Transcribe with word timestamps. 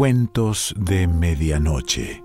Cuentos 0.00 0.74
de 0.78 1.06
Medianoche. 1.06 2.24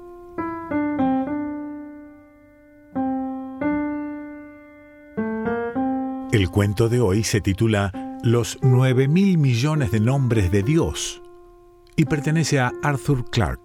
El 6.31 6.49
cuento 6.51 6.87
de 6.87 7.01
hoy 7.01 7.25
se 7.25 7.41
titula 7.41 7.91
Los 8.23 8.59
nueve 8.61 9.09
mil 9.09 9.37
millones 9.37 9.91
de 9.91 9.99
nombres 9.99 10.53
de 10.53 10.63
Dios 10.63 11.21
y 11.97 12.05
pertenece 12.05 12.61
a 12.61 12.71
Arthur 12.81 13.29
Clarke. 13.29 13.64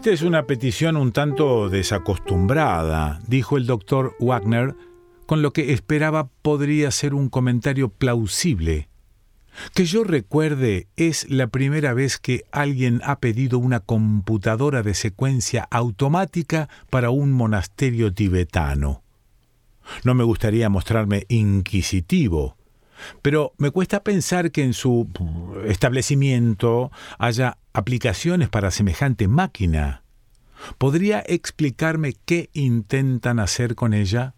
Esta 0.00 0.12
es 0.12 0.22
una 0.22 0.46
petición 0.46 0.96
un 0.96 1.12
tanto 1.12 1.68
desacostumbrada, 1.68 3.20
dijo 3.26 3.58
el 3.58 3.66
doctor 3.66 4.16
Wagner, 4.18 4.74
con 5.26 5.42
lo 5.42 5.52
que 5.52 5.74
esperaba 5.74 6.30
podría 6.40 6.90
ser 6.90 7.12
un 7.12 7.28
comentario 7.28 7.90
plausible. 7.90 8.88
Que 9.74 9.84
yo 9.84 10.02
recuerde, 10.02 10.88
es 10.96 11.28
la 11.28 11.48
primera 11.48 11.92
vez 11.92 12.16
que 12.16 12.44
alguien 12.50 13.02
ha 13.04 13.20
pedido 13.20 13.58
una 13.58 13.80
computadora 13.80 14.82
de 14.82 14.94
secuencia 14.94 15.68
automática 15.70 16.70
para 16.88 17.10
un 17.10 17.32
monasterio 17.32 18.10
tibetano. 18.10 19.02
No 20.02 20.14
me 20.14 20.24
gustaría 20.24 20.70
mostrarme 20.70 21.26
inquisitivo, 21.28 22.56
pero 23.22 23.52
me 23.58 23.70
cuesta 23.70 24.02
pensar 24.02 24.50
que 24.50 24.62
en 24.62 24.74
su 24.74 25.08
establecimiento 25.66 26.90
haya 27.18 27.58
aplicaciones 27.72 28.48
para 28.48 28.70
semejante 28.70 29.28
máquina. 29.28 30.02
¿Podría 30.78 31.22
explicarme 31.26 32.14
qué 32.24 32.50
intentan 32.52 33.38
hacer 33.38 33.74
con 33.74 33.94
ella? 33.94 34.34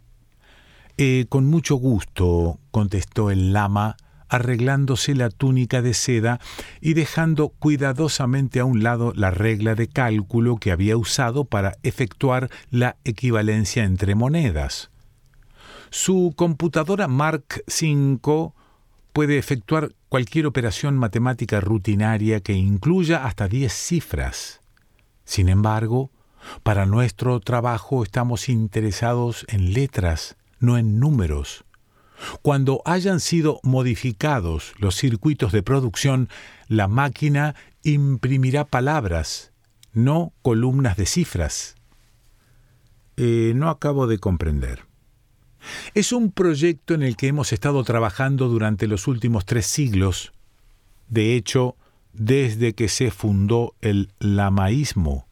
Eh, 0.99 1.27
con 1.29 1.47
mucho 1.47 1.77
gusto, 1.77 2.61
contestó 2.71 3.31
el 3.31 3.53
lama, 3.53 3.97
arreglándose 4.29 5.15
la 5.15 5.31
túnica 5.31 5.83
de 5.83 5.95
seda 5.95 6.41
y 6.81 6.95
dejando 6.95 7.49
cuidadosamente 7.49 8.61
a 8.61 8.65
un 8.65 8.83
lado 8.83 9.13
la 9.15 9.31
regla 9.31 9.75
de 9.75 9.89
cálculo 9.89 10.57
que 10.57 10.71
había 10.71 10.97
usado 10.97 11.45
para 11.45 11.77
efectuar 11.83 12.51
la 12.71 12.97
equivalencia 13.05 13.85
entre 13.85 14.15
monedas. 14.15 14.92
Su 15.95 16.33
computadora 16.35 17.07
Mark 17.07 17.65
V 17.67 18.55
puede 19.13 19.37
efectuar 19.37 19.95
cualquier 20.09 20.47
operación 20.47 20.97
matemática 20.97 21.61
rutinaria 21.61 22.41
que 22.41 22.55
incluya 22.55 23.27
hasta 23.27 23.47
10 23.47 23.71
cifras. 23.71 24.63
Sin 25.27 25.51
embargo, 25.51 26.11
para 26.63 26.87
nuestro 26.87 27.41
trabajo 27.41 28.03
estamos 28.05 28.49
interesados 28.49 29.45
en 29.51 29.75
letras, 29.75 30.39
no 30.61 30.79
en 30.79 30.99
números. 30.99 31.67
Cuando 32.41 32.81
hayan 32.87 33.21
sido 33.21 33.61
modificados 33.63 34.73
los 34.79 34.97
circuitos 34.97 35.53
de 35.53 35.63
producción, 35.63 36.31
la 36.69 36.89
máquina 36.89 37.55
imprimirá 37.83 38.65
palabras, 38.65 39.53
no 39.93 40.33
columnas 40.41 40.97
de 40.97 41.05
cifras. 41.05 41.75
Eh, 43.19 43.53
no 43.55 43.69
acabo 43.69 44.07
de 44.07 44.17
comprender. 44.17 44.91
Es 45.95 46.13
un 46.13 46.31
proyecto 46.31 46.95
en 46.95 47.03
el 47.03 47.17
que 47.17 47.29
hemos 47.29 47.53
estado 47.53 47.83
trabajando 47.85 48.49
durante 48.49 48.87
los 48.87 49.07
últimos 49.07 49.45
tres 49.45 49.67
siglos, 49.67 50.33
de 51.09 51.37
hecho, 51.37 51.77
desde 52.13 52.75
que 52.75 52.89
se 52.89 53.11
fundó 53.11 53.75
el 53.81 54.11
lamaísmo. 54.19 55.27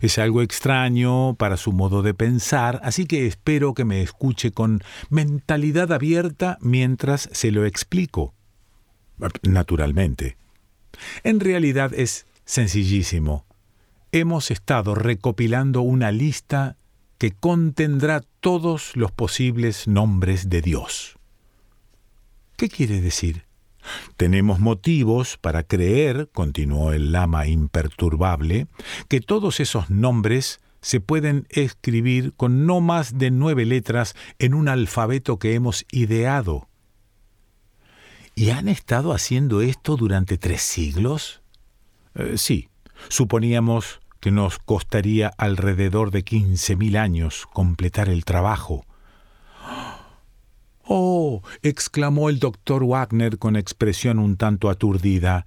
Es 0.00 0.18
algo 0.18 0.42
extraño 0.42 1.34
para 1.34 1.56
su 1.56 1.72
modo 1.72 2.02
de 2.02 2.14
pensar, 2.14 2.80
así 2.84 3.06
que 3.06 3.26
espero 3.26 3.74
que 3.74 3.84
me 3.84 4.02
escuche 4.02 4.52
con 4.52 4.82
mentalidad 5.10 5.92
abierta 5.92 6.58
mientras 6.60 7.28
se 7.32 7.50
lo 7.50 7.64
explico. 7.64 8.34
Naturalmente. 9.42 10.36
En 11.24 11.40
realidad 11.40 11.92
es 11.94 12.26
sencillísimo. 12.44 13.44
Hemos 14.12 14.50
estado 14.50 14.94
recopilando 14.94 15.80
una 15.82 16.12
lista 16.12 16.76
que 17.18 17.32
contendrá 17.32 18.22
todos 18.40 18.96
los 18.96 19.12
posibles 19.12 19.88
nombres 19.88 20.48
de 20.48 20.62
Dios. 20.62 21.18
¿Qué 22.56 22.68
quiere 22.68 23.00
decir? 23.00 23.44
Tenemos 24.16 24.60
motivos 24.60 25.36
para 25.36 25.62
creer, 25.62 26.28
continuó 26.32 26.92
el 26.92 27.12
lama 27.12 27.46
imperturbable, 27.46 28.66
que 29.08 29.20
todos 29.20 29.60
esos 29.60 29.90
nombres 29.90 30.60
se 30.80 31.00
pueden 31.00 31.46
escribir 31.50 32.32
con 32.34 32.66
no 32.66 32.80
más 32.80 33.18
de 33.18 33.30
nueve 33.30 33.64
letras 33.64 34.14
en 34.38 34.54
un 34.54 34.68
alfabeto 34.68 35.38
que 35.38 35.54
hemos 35.54 35.86
ideado. 35.90 36.68
¿Y 38.34 38.50
han 38.50 38.68
estado 38.68 39.12
haciendo 39.12 39.60
esto 39.62 39.96
durante 39.96 40.38
tres 40.38 40.62
siglos? 40.62 41.42
Eh, 42.14 42.34
sí, 42.36 42.68
suponíamos 43.08 44.00
nos 44.30 44.58
costaría 44.58 45.32
alrededor 45.36 46.10
de 46.10 46.22
quince 46.24 46.76
mil 46.76 46.96
años 46.96 47.46
completar 47.52 48.08
el 48.08 48.24
trabajo. 48.24 48.84
Oh, 50.90 51.42
exclamó 51.62 52.30
el 52.30 52.38
doctor 52.38 52.82
Wagner 52.82 53.36
con 53.36 53.56
expresión 53.56 54.18
un 54.18 54.38
tanto 54.38 54.70
aturdida. 54.70 55.44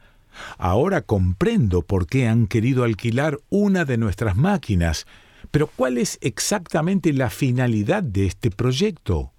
Ahora 0.59 1.01
comprendo 1.01 1.81
por 1.81 2.05
qué 2.05 2.27
han 2.27 2.45
querido 2.45 2.83
alquilar 2.83 3.39
una 3.49 3.83
de 3.83 3.97
nuestras 3.97 4.37
máquinas. 4.37 5.07
Pero 5.49 5.65
¿cuál 5.65 5.97
es 5.97 6.19
exactamente 6.21 7.11
la 7.11 7.31
finalidad 7.31 8.03
de 8.03 8.27
este 8.27 8.51
proyecto? 8.51 9.33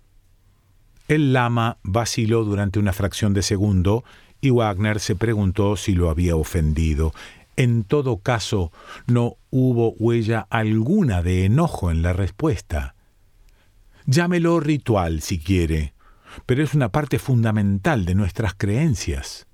El 1.06 1.32
lama 1.32 1.78
vaciló 1.84 2.42
durante 2.42 2.80
una 2.80 2.92
fracción 2.92 3.32
de 3.32 3.42
segundo 3.42 4.03
y 4.41 4.50
Wagner 4.50 4.98
se 4.98 5.14
preguntó 5.14 5.76
si 5.76 5.94
lo 5.94 6.10
había 6.10 6.36
ofendido. 6.36 7.12
En 7.57 7.85
todo 7.85 8.19
caso, 8.19 8.73
no 9.07 9.37
hubo 9.51 9.93
huella 9.99 10.47
alguna 10.51 11.23
de 11.23 11.45
enojo 11.45 11.91
en 11.91 12.03
la 12.03 12.13
respuesta. 12.13 12.95
Llámelo 14.07 14.59
ritual 14.61 15.21
si 15.21 15.39
quiere, 15.39 15.95
pero 16.47 16.63
es 16.63 16.75
una 16.75 16.91
parte 16.91 17.19
fundamental 17.19 18.05
de 18.05 18.15
nuestras 18.15 18.55
creencias. 18.55 19.47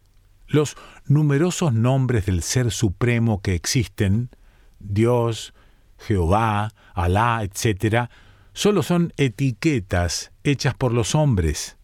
Los 0.47 0.77
numerosos 1.07 1.75
nombres 1.75 2.27
del 2.27 2.43
Ser 2.43 2.71
Supremo 2.71 3.43
que 3.43 3.55
existen, 3.55 4.31
Dios, 4.79 5.53
Jehová, 5.99 6.73
Alá, 6.95 7.43
etc., 7.43 8.09
solo 8.53 8.83
son 8.83 9.13
etiquetas 9.17 10.33
hechas 10.45 10.75
por 10.75 10.93
los 10.93 11.15
hombres. 11.15 11.78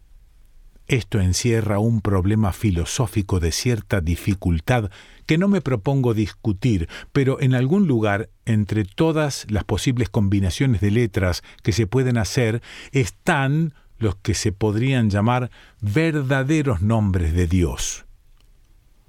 Esto 0.95 1.19
encierra 1.19 1.81
un 1.81 2.01
problema 2.01 2.53
filosófico 2.53 3.41
de 3.41 3.51
cierta 3.51 4.01
dificultad 4.01 4.93
que 5.27 5.39
no 5.39 5.49
me 5.49 5.61
propongo 5.61 6.15
discutir, 6.15 6.89
pero 7.13 7.41
en 7.41 7.57
algún 7.57 7.89
lugar, 7.89 8.29
entre 8.45 8.85
todas 8.85 9.45
las 9.49 9.65
posibles 9.65 10.09
combinaciones 10.09 10.81
de 10.81 10.93
letras 10.93 11.43
que 11.65 11.73
se 11.73 11.89
pueden 11.89 12.17
hacer, 12.17 12.63
están 12.93 13.75
los 13.99 14.15
que 14.15 14.35
se 14.35 14.53
podrían 14.53 15.11
llamar 15.11 15.51
verdaderos 15.81 16.81
nombres 16.81 17.35
de 17.35 17.49
Dios. 17.49 18.05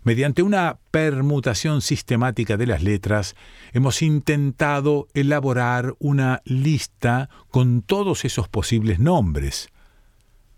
Mediante 0.02 0.42
una 0.42 0.80
permutación 0.90 1.84
sistemática 1.84 2.58
de 2.58 2.66
las 2.66 2.82
letras, 2.82 3.36
hemos 3.74 4.02
intentado 4.02 5.08
elaborar 5.14 5.94
una 6.00 6.42
lista 6.46 7.30
con 7.52 7.84
todos 7.84 8.26
esos 8.26 8.48
posibles 8.48 8.98
nombres. 8.98 9.70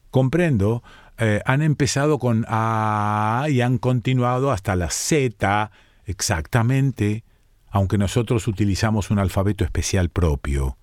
Comprendo 0.10 0.84
eh, 1.18 1.42
han 1.46 1.62
empezado 1.62 2.20
con 2.20 2.46
A 2.48 3.48
y 3.50 3.62
han 3.62 3.78
continuado 3.78 4.52
hasta 4.52 4.76
la 4.76 4.90
Z, 4.92 5.72
exactamente, 6.06 7.24
aunque 7.70 7.98
nosotros 7.98 8.48
utilizamos 8.48 9.10
un 9.10 9.20
alfabeto 9.20 9.64
especial 9.64 10.10
propio. 10.10 10.78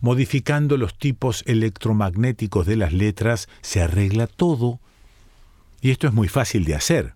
Modificando 0.00 0.76
los 0.76 0.98
tipos 0.98 1.42
electromagnéticos 1.46 2.66
de 2.66 2.76
las 2.76 2.92
letras 2.92 3.48
se 3.62 3.82
arregla 3.82 4.26
todo. 4.26 4.80
Y 5.80 5.90
esto 5.90 6.06
es 6.06 6.12
muy 6.12 6.28
fácil 6.28 6.64
de 6.64 6.74
hacer. 6.74 7.14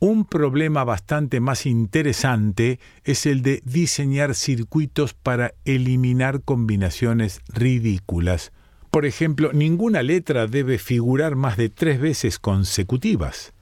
Un 0.00 0.24
problema 0.24 0.84
bastante 0.84 1.40
más 1.40 1.66
interesante 1.66 2.80
es 3.04 3.26
el 3.26 3.42
de 3.42 3.62
diseñar 3.64 4.34
circuitos 4.34 5.14
para 5.14 5.54
eliminar 5.64 6.42
combinaciones 6.42 7.40
ridículas 7.48 8.52
por 8.94 9.06
ejemplo, 9.06 9.52
ninguna 9.52 10.04
letra 10.04 10.46
debe 10.46 10.78
figurar 10.78 11.34
más 11.34 11.56
de 11.56 11.68
tres 11.68 12.00
veces 12.00 12.38
consecutivas. 12.38 13.52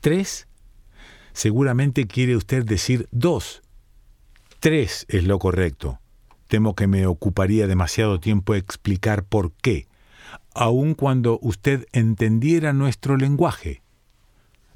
¿Tres? 0.00 0.46
Seguramente 1.32 2.06
quiere 2.06 2.36
usted 2.36 2.64
decir 2.64 3.08
dos. 3.10 3.60
Tres 4.60 5.04
es 5.08 5.24
lo 5.24 5.40
correcto. 5.40 5.98
Temo 6.46 6.76
que 6.76 6.86
me 6.86 7.08
ocuparía 7.08 7.66
demasiado 7.66 8.20
tiempo 8.20 8.54
explicar 8.54 9.24
por 9.24 9.50
qué, 9.50 9.88
aun 10.54 10.94
cuando 10.94 11.40
usted 11.42 11.88
entendiera 11.90 12.72
nuestro 12.72 13.16
lenguaje. 13.16 13.82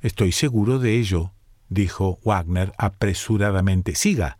Estoy 0.02 0.32
seguro 0.32 0.80
de 0.80 0.98
ello, 0.98 1.30
dijo 1.68 2.18
Wagner 2.24 2.72
apresuradamente. 2.76 3.94
Siga. 3.94 4.36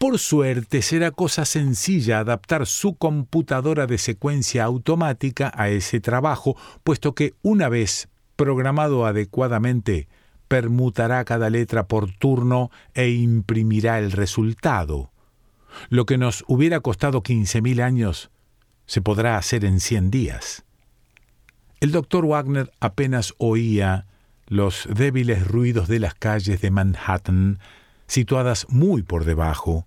Por 0.00 0.18
suerte 0.18 0.80
será 0.80 1.10
cosa 1.10 1.44
sencilla 1.44 2.20
adaptar 2.20 2.64
su 2.64 2.94
computadora 2.94 3.86
de 3.86 3.98
secuencia 3.98 4.64
automática 4.64 5.52
a 5.54 5.68
ese 5.68 6.00
trabajo, 6.00 6.56
puesto 6.82 7.14
que 7.14 7.34
una 7.42 7.68
vez 7.68 8.08
programado 8.34 9.04
adecuadamente, 9.04 10.08
permutará 10.48 11.22
cada 11.26 11.50
letra 11.50 11.86
por 11.86 12.10
turno 12.12 12.70
e 12.94 13.10
imprimirá 13.10 13.98
el 13.98 14.12
resultado. 14.12 15.12
Lo 15.90 16.06
que 16.06 16.16
nos 16.16 16.44
hubiera 16.48 16.80
costado 16.80 17.22
quince 17.22 17.60
mil 17.60 17.82
años 17.82 18.30
se 18.86 19.02
podrá 19.02 19.36
hacer 19.36 19.66
en 19.66 19.80
cien 19.80 20.10
días. 20.10 20.64
El 21.80 21.92
doctor 21.92 22.24
Wagner 22.24 22.72
apenas 22.80 23.34
oía 23.36 24.06
los 24.46 24.88
débiles 24.90 25.46
ruidos 25.46 25.88
de 25.88 26.00
las 26.00 26.14
calles 26.14 26.62
de 26.62 26.70
Manhattan, 26.70 27.58
situadas 28.10 28.66
muy 28.68 29.02
por 29.02 29.24
debajo. 29.24 29.86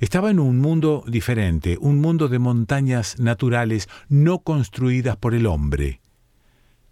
Estaba 0.00 0.30
en 0.30 0.40
un 0.40 0.58
mundo 0.58 1.04
diferente, 1.06 1.78
un 1.80 2.00
mundo 2.00 2.26
de 2.26 2.40
montañas 2.40 3.20
naturales 3.20 3.88
no 4.08 4.40
construidas 4.40 5.16
por 5.16 5.32
el 5.32 5.46
hombre. 5.46 6.00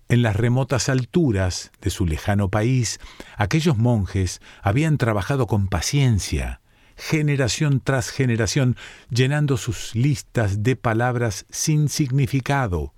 En 0.09 0.23
las 0.23 0.37
remotas 0.37 0.89
alturas 0.89 1.73
de 1.81 1.91
su 1.91 2.06
lejano 2.06 2.51
país, 2.51 3.01
aquellos 3.37 3.79
monjes 3.79 4.41
habían 4.62 4.97
trabajado 4.97 5.49
con 5.49 5.67
paciencia, 5.67 6.61
generación 6.95 7.81
tras 7.83 8.11
generación, 8.11 8.77
llenando 9.11 9.57
sus 9.57 9.97
listas 9.97 10.62
de 10.62 10.77
palabras 10.77 11.47
sin 11.50 11.89
significado. 11.89 12.95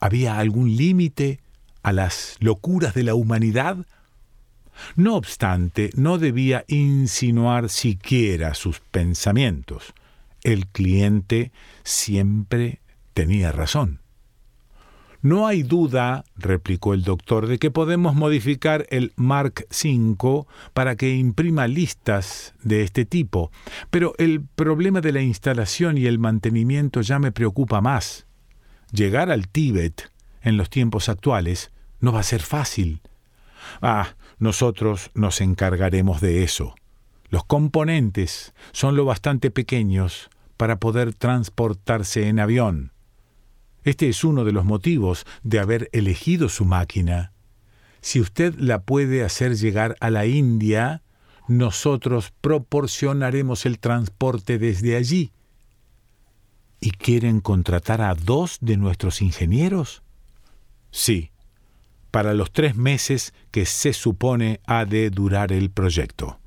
¿Había 0.00 0.38
algún 0.38 0.76
límite 0.76 1.40
a 1.84 1.92
las 1.92 2.36
locuras 2.40 2.92
de 2.94 3.04
la 3.04 3.14
humanidad? 3.14 3.86
No 4.96 5.16
obstante, 5.16 5.90
no 5.94 6.18
debía 6.18 6.64
insinuar 6.68 7.68
siquiera 7.68 8.54
sus 8.54 8.80
pensamientos. 8.80 9.94
El 10.42 10.66
cliente 10.66 11.52
siempre 11.82 12.80
tenía 13.12 13.52
razón. 13.52 14.00
No 15.22 15.46
hay 15.46 15.62
duda, 15.62 16.24
replicó 16.36 16.94
el 16.94 17.02
doctor, 17.02 17.46
de 17.46 17.58
que 17.58 17.70
podemos 17.70 18.14
modificar 18.14 18.86
el 18.88 19.12
Mark 19.16 19.66
V 19.70 20.46
para 20.72 20.96
que 20.96 21.14
imprima 21.14 21.68
listas 21.68 22.54
de 22.62 22.82
este 22.82 23.04
tipo, 23.04 23.50
pero 23.90 24.14
el 24.16 24.40
problema 24.40 25.02
de 25.02 25.12
la 25.12 25.20
instalación 25.20 25.98
y 25.98 26.06
el 26.06 26.18
mantenimiento 26.18 27.02
ya 27.02 27.18
me 27.18 27.32
preocupa 27.32 27.82
más. 27.82 28.26
Llegar 28.92 29.30
al 29.30 29.48
Tíbet 29.48 30.10
en 30.40 30.56
los 30.56 30.70
tiempos 30.70 31.10
actuales 31.10 31.70
no 32.00 32.12
va 32.12 32.20
a 32.20 32.24
ser 32.24 32.40
fácil. 32.40 33.02
Ah, 33.82 34.14
nosotros 34.40 35.10
nos 35.14 35.40
encargaremos 35.40 36.20
de 36.20 36.42
eso. 36.42 36.74
Los 37.28 37.44
componentes 37.44 38.52
son 38.72 38.96
lo 38.96 39.04
bastante 39.04 39.52
pequeños 39.52 40.30
para 40.56 40.80
poder 40.80 41.14
transportarse 41.14 42.26
en 42.26 42.40
avión. 42.40 42.92
Este 43.84 44.08
es 44.08 44.24
uno 44.24 44.44
de 44.44 44.52
los 44.52 44.64
motivos 44.64 45.24
de 45.42 45.60
haber 45.60 45.88
elegido 45.92 46.48
su 46.48 46.64
máquina. 46.64 47.32
Si 48.00 48.20
usted 48.20 48.54
la 48.56 48.82
puede 48.82 49.22
hacer 49.24 49.56
llegar 49.56 49.96
a 50.00 50.10
la 50.10 50.26
India, 50.26 51.02
nosotros 51.46 52.32
proporcionaremos 52.40 53.66
el 53.66 53.78
transporte 53.78 54.58
desde 54.58 54.96
allí. 54.96 55.32
¿Y 56.80 56.92
quieren 56.92 57.40
contratar 57.40 58.00
a 58.00 58.14
dos 58.14 58.58
de 58.60 58.76
nuestros 58.76 59.20
ingenieros? 59.20 60.02
Sí, 60.90 61.29
para 62.10 62.34
los 62.34 62.52
tres 62.52 62.76
meses 62.76 63.32
que 63.50 63.66
se 63.66 63.92
supone 63.92 64.60
ha 64.66 64.84
de 64.84 65.10
durar 65.10 65.52
el 65.52 65.70
proyecto. 65.70 66.38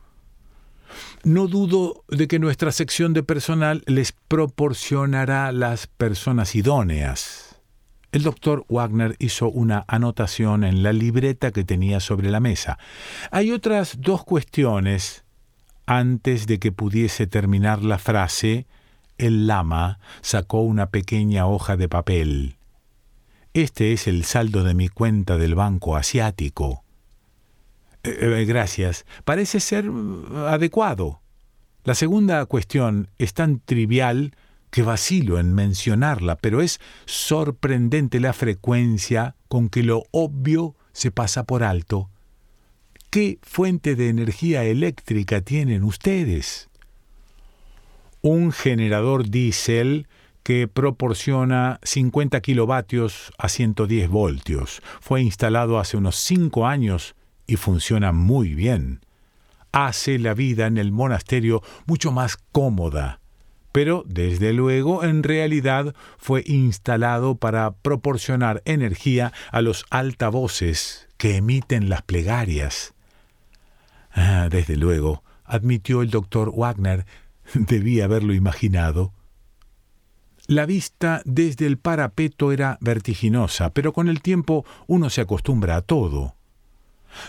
No 1.23 1.47
dudo 1.47 2.03
de 2.09 2.27
que 2.27 2.39
nuestra 2.39 2.71
sección 2.71 3.13
de 3.13 3.23
personal 3.23 3.83
les 3.87 4.11
proporcionará 4.11 5.51
las 5.51 5.87
personas 5.87 6.55
idóneas. 6.55 7.53
El 8.11 8.21
doctor 8.21 8.63
Wagner 8.69 9.15
hizo 9.17 9.49
una 9.49 9.85
anotación 9.87 10.63
en 10.63 10.83
la 10.83 10.93
libreta 10.93 11.51
que 11.51 11.63
tenía 11.63 11.99
sobre 11.99 12.29
la 12.29 12.39
mesa. 12.39 12.77
Hay 13.31 13.51
otras 13.51 14.01
dos 14.01 14.23
cuestiones. 14.23 15.23
Antes 15.85 16.45
de 16.45 16.59
que 16.59 16.71
pudiese 16.71 17.25
terminar 17.25 17.81
la 17.81 17.97
frase, 17.97 18.67
el 19.17 19.47
lama 19.47 19.99
sacó 20.21 20.61
una 20.61 20.91
pequeña 20.91 21.47
hoja 21.47 21.75
de 21.75 21.89
papel. 21.89 22.55
Este 23.53 23.93
es 23.93 24.07
el 24.07 24.23
saldo 24.23 24.63
de 24.63 24.73
mi 24.73 24.89
cuenta 24.89 25.37
del 25.37 25.53
Banco 25.53 25.95
Asiático. 25.95 26.83
Eh, 28.03 28.17
eh, 28.19 28.45
gracias. 28.45 29.05
Parece 29.25 29.59
ser 29.59 29.85
mm, 29.85 30.47
adecuado. 30.47 31.21
La 31.83 31.93
segunda 31.93 32.43
cuestión 32.47 33.09
es 33.19 33.35
tan 33.35 33.59
trivial 33.59 34.35
que 34.71 34.81
vacilo 34.81 35.37
en 35.37 35.53
mencionarla, 35.53 36.35
pero 36.37 36.61
es 36.63 36.79
sorprendente 37.05 38.19
la 38.19 38.33
frecuencia 38.33 39.35
con 39.47 39.69
que 39.69 39.83
lo 39.83 40.05
obvio 40.09 40.75
se 40.91 41.11
pasa 41.11 41.43
por 41.43 41.63
alto. 41.63 42.09
¿Qué 43.11 43.37
fuente 43.43 43.95
de 43.95 44.09
energía 44.09 44.63
eléctrica 44.63 45.41
tienen 45.41 45.83
ustedes? 45.83 46.69
Un 48.21 48.51
generador 48.51 49.29
diésel 49.29 50.07
que 50.43 50.67
proporciona 50.67 51.79
50 51.83 52.41
kilovatios 52.41 53.31
a 53.37 53.49
110 53.49 54.09
voltios. 54.09 54.81
Fue 54.99 55.21
instalado 55.21 55.79
hace 55.79 55.97
unos 55.97 56.17
cinco 56.17 56.67
años 56.67 57.15
y 57.47 57.55
funciona 57.55 58.11
muy 58.11 58.53
bien. 58.53 59.01
Hace 59.71 60.19
la 60.19 60.33
vida 60.33 60.67
en 60.67 60.77
el 60.77 60.91
monasterio 60.91 61.63
mucho 61.87 62.11
más 62.11 62.37
cómoda, 62.51 63.21
pero 63.71 64.03
desde 64.05 64.53
luego 64.53 65.03
en 65.03 65.23
realidad 65.23 65.95
fue 66.17 66.43
instalado 66.45 67.35
para 67.35 67.71
proporcionar 67.71 68.61
energía 68.65 69.33
a 69.51 69.61
los 69.61 69.85
altavoces 69.89 71.07
que 71.17 71.37
emiten 71.37 71.89
las 71.89 72.03
plegarias. 72.03 72.93
Ah, 74.11 74.47
desde 74.51 74.75
luego, 74.75 75.23
admitió 75.43 76.03
el 76.03 76.11
doctor 76.11 76.53
Wagner, 76.55 77.05
debía 77.55 78.05
haberlo 78.05 78.33
imaginado. 78.33 79.11
La 80.47 80.65
vista 80.65 81.21
desde 81.23 81.65
el 81.65 81.77
parapeto 81.77 82.51
era 82.51 82.77
vertiginosa, 82.81 83.69
pero 83.69 83.93
con 83.93 84.09
el 84.09 84.21
tiempo 84.21 84.65
uno 84.87 85.09
se 85.09 85.21
acostumbra 85.21 85.77
a 85.77 85.81
todo. 85.81 86.35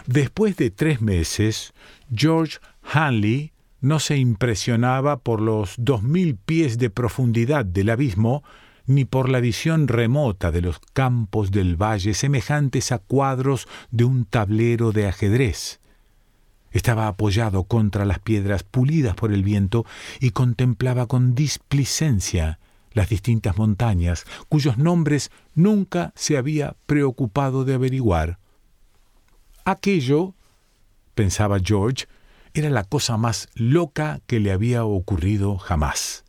Después 0.06 0.56
de 0.56 0.70
tres 0.70 1.00
meses, 1.00 1.74
George 2.12 2.58
Hanley 2.82 3.52
no 3.80 4.00
se 4.00 4.16
impresionaba 4.16 5.18
por 5.18 5.40
los 5.40 5.74
dos 5.78 6.02
mil 6.02 6.36
pies 6.36 6.76
de 6.78 6.90
profundidad 6.90 7.64
del 7.64 7.90
abismo, 7.90 8.42
ni 8.86 9.04
por 9.04 9.28
la 9.28 9.38
visión 9.38 9.86
remota 9.86 10.50
de 10.50 10.62
los 10.62 10.80
campos 10.92 11.52
del 11.52 11.76
valle 11.80 12.14
semejantes 12.14 12.90
a 12.90 12.98
cuadros 12.98 13.68
de 13.92 14.04
un 14.04 14.24
tablero 14.24 14.90
de 14.90 15.06
ajedrez. 15.06 15.80
Estaba 16.72 17.06
apoyado 17.06 17.62
contra 17.64 18.04
las 18.04 18.18
piedras 18.18 18.64
pulidas 18.64 19.14
por 19.14 19.32
el 19.32 19.44
viento 19.44 19.86
y 20.18 20.30
contemplaba 20.30 21.06
con 21.06 21.36
displicencia 21.36 22.58
las 22.94 23.10
distintas 23.10 23.58
montañas 23.58 24.24
cuyos 24.48 24.78
nombres 24.78 25.30
nunca 25.54 26.12
se 26.14 26.38
había 26.38 26.76
preocupado 26.86 27.64
de 27.64 27.74
averiguar. 27.74 28.38
Aquello, 29.66 30.34
pensaba 31.14 31.58
George, 31.62 32.06
era 32.54 32.70
la 32.70 32.84
cosa 32.84 33.16
más 33.16 33.48
loca 33.54 34.20
que 34.26 34.40
le 34.40 34.52
había 34.52 34.84
ocurrido 34.84 35.58
jamás. 35.58 36.24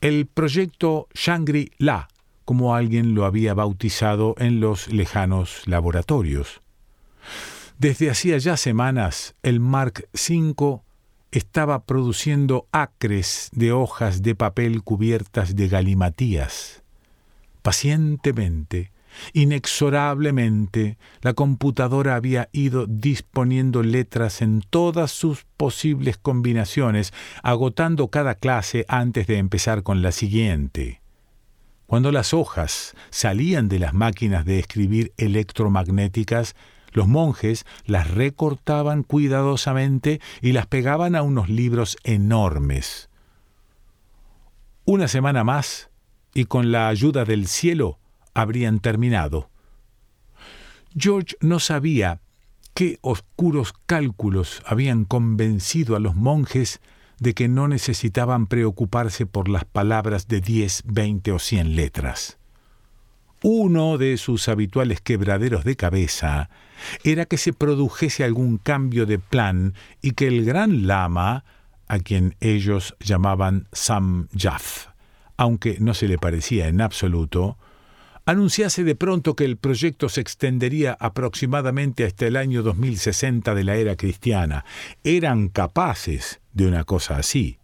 El 0.00 0.26
proyecto 0.26 1.08
Shangri-La, 1.14 2.08
como 2.44 2.74
alguien 2.74 3.14
lo 3.14 3.24
había 3.24 3.54
bautizado 3.54 4.34
en 4.38 4.60
los 4.60 4.92
lejanos 4.92 5.62
laboratorios. 5.66 6.60
Desde 7.78 8.10
hacía 8.10 8.36
ya 8.38 8.56
semanas, 8.56 9.34
el 9.42 9.60
Mark 9.60 10.08
V 10.12 10.82
estaba 11.36 11.84
produciendo 11.84 12.68
acres 12.72 13.50
de 13.52 13.72
hojas 13.72 14.22
de 14.22 14.34
papel 14.34 14.82
cubiertas 14.82 15.56
de 15.56 15.68
galimatías. 15.68 16.82
Pacientemente, 17.62 18.92
Inexorablemente, 19.32 20.98
la 21.22 21.34
computadora 21.34 22.16
había 22.16 22.48
ido 22.52 22.86
disponiendo 22.86 23.82
letras 23.82 24.42
en 24.42 24.60
todas 24.60 25.12
sus 25.12 25.46
posibles 25.56 26.18
combinaciones, 26.18 27.12
agotando 27.42 28.08
cada 28.08 28.34
clase 28.34 28.84
antes 28.88 29.26
de 29.26 29.38
empezar 29.38 29.82
con 29.82 30.02
la 30.02 30.12
siguiente. 30.12 31.00
Cuando 31.86 32.10
las 32.12 32.34
hojas 32.34 32.94
salían 33.10 33.68
de 33.68 33.78
las 33.78 33.94
máquinas 33.94 34.44
de 34.44 34.58
escribir 34.58 35.12
electromagnéticas, 35.16 36.56
los 36.94 37.06
monjes 37.08 37.66
las 37.84 38.10
recortaban 38.10 39.02
cuidadosamente 39.02 40.20
y 40.40 40.52
las 40.52 40.66
pegaban 40.66 41.16
a 41.16 41.22
unos 41.22 41.50
libros 41.50 41.98
enormes. 42.04 43.10
Una 44.86 45.08
semana 45.08 45.44
más, 45.44 45.90
y 46.32 46.46
con 46.46 46.72
la 46.72 46.88
ayuda 46.88 47.24
del 47.24 47.46
cielo, 47.48 47.98
habrían 48.32 48.80
terminado. 48.80 49.50
George 50.96 51.36
no 51.40 51.58
sabía 51.58 52.20
qué 52.74 52.98
oscuros 53.02 53.74
cálculos 53.86 54.62
habían 54.64 55.04
convencido 55.04 55.96
a 55.96 56.00
los 56.00 56.14
monjes 56.14 56.80
de 57.18 57.34
que 57.34 57.48
no 57.48 57.66
necesitaban 57.68 58.46
preocuparse 58.46 59.26
por 59.26 59.48
las 59.48 59.64
palabras 59.64 60.28
de 60.28 60.40
diez, 60.40 60.82
veinte 60.84 61.32
o 61.32 61.38
cien 61.38 61.74
letras. 61.74 62.38
Uno 63.46 63.98
de 63.98 64.16
sus 64.16 64.48
habituales 64.48 65.02
quebraderos 65.02 65.64
de 65.64 65.76
cabeza 65.76 66.48
era 67.02 67.26
que 67.26 67.36
se 67.36 67.52
produjese 67.52 68.24
algún 68.24 68.56
cambio 68.56 69.04
de 69.04 69.18
plan 69.18 69.74
y 70.00 70.12
que 70.12 70.28
el 70.28 70.46
gran 70.46 70.86
lama, 70.86 71.44
a 71.86 71.98
quien 71.98 72.36
ellos 72.40 72.96
llamaban 73.00 73.68
Sam 73.70 74.28
Jaff, 74.34 74.86
aunque 75.36 75.76
no 75.78 75.92
se 75.92 76.08
le 76.08 76.16
parecía 76.16 76.68
en 76.68 76.80
absoluto, 76.80 77.58
anunciase 78.24 78.82
de 78.82 78.94
pronto 78.94 79.36
que 79.36 79.44
el 79.44 79.58
proyecto 79.58 80.08
se 80.08 80.22
extendería 80.22 80.96
aproximadamente 80.98 82.06
hasta 82.06 82.26
el 82.26 82.38
año 82.38 82.62
2060 82.62 83.54
de 83.54 83.64
la 83.64 83.76
era 83.76 83.94
cristiana. 83.96 84.64
Eran 85.04 85.48
capaces 85.50 86.40
de 86.54 86.66
una 86.66 86.84
cosa 86.84 87.18
así. 87.18 87.58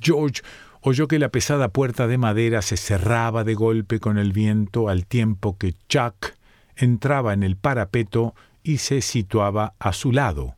George 0.00 0.42
oyó 0.88 1.08
que 1.08 1.18
la 1.18 1.30
pesada 1.30 1.70
puerta 1.70 2.06
de 2.06 2.16
madera 2.16 2.62
se 2.62 2.76
cerraba 2.76 3.42
de 3.42 3.54
golpe 3.54 3.98
con 3.98 4.18
el 4.18 4.32
viento 4.32 4.88
al 4.88 5.04
tiempo 5.04 5.58
que 5.58 5.74
Chuck 5.88 6.34
entraba 6.76 7.34
en 7.34 7.42
el 7.42 7.56
parapeto 7.56 8.36
y 8.62 8.78
se 8.78 9.02
situaba 9.02 9.74
a 9.80 9.92
su 9.92 10.12
lado. 10.12 10.54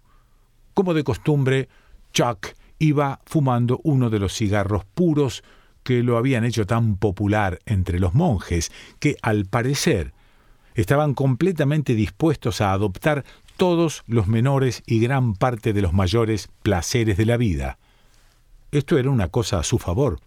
Como 0.74 0.92
de 0.92 1.02
costumbre, 1.02 1.70
Chuck 2.12 2.48
iba 2.78 3.20
fumando 3.24 3.80
uno 3.84 4.10
de 4.10 4.18
los 4.18 4.36
cigarros 4.36 4.84
puros 4.84 5.42
que 5.82 6.02
lo 6.02 6.18
habían 6.18 6.44
hecho 6.44 6.66
tan 6.66 6.96
popular 6.96 7.60
entre 7.64 7.98
los 7.98 8.12
monjes, 8.12 8.70
que 8.98 9.16
al 9.22 9.46
parecer 9.46 10.12
estaban 10.74 11.14
completamente 11.14 11.94
dispuestos 11.94 12.60
a 12.60 12.72
adoptar 12.72 13.24
todos 13.56 14.04
los 14.06 14.26
menores 14.26 14.82
y 14.84 15.00
gran 15.00 15.32
parte 15.32 15.72
de 15.72 15.80
los 15.80 15.94
mayores 15.94 16.50
placeres 16.62 17.16
de 17.16 17.24
la 17.24 17.38
vida. 17.38 17.78
Esto 18.70 18.98
era 18.98 19.10
una 19.10 19.28
cosa 19.28 19.58
a 19.58 19.62
su 19.62 19.78
favor. 19.78 20.20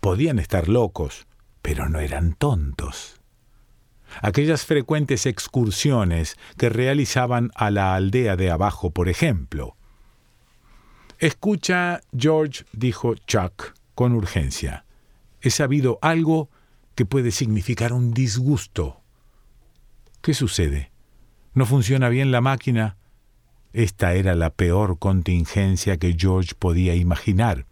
Podían 0.00 0.38
estar 0.38 0.68
locos, 0.68 1.26
pero 1.62 1.88
no 1.88 2.00
eran 2.00 2.34
tontos. 2.34 3.20
Aquellas 4.22 4.64
frecuentes 4.64 5.26
excursiones 5.26 6.36
que 6.56 6.68
realizaban 6.68 7.50
a 7.54 7.70
la 7.70 7.94
aldea 7.94 8.36
de 8.36 8.50
abajo, 8.50 8.90
por 8.90 9.08
ejemplo. 9.08 9.76
Escucha, 11.18 12.00
George, 12.16 12.64
dijo 12.72 13.14
Chuck 13.14 13.74
con 13.94 14.12
urgencia 14.12 14.84
he 15.40 15.50
sabido 15.50 15.98
algo 16.02 16.50
que 16.94 17.06
puede 17.06 17.30
significar 17.30 17.92
un 17.92 18.12
disgusto. 18.12 19.00
¿Qué 20.20 20.34
sucede? 20.34 20.90
¿No 21.54 21.64
funciona 21.64 22.08
bien 22.08 22.32
la 22.32 22.40
máquina? 22.40 22.96
Esta 23.72 24.14
era 24.14 24.34
la 24.34 24.50
peor 24.50 24.98
contingencia 24.98 25.96
que 25.96 26.16
George 26.18 26.54
podía 26.58 26.94
imaginar. 26.94 27.66